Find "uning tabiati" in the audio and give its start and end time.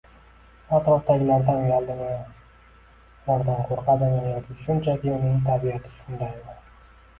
5.21-5.97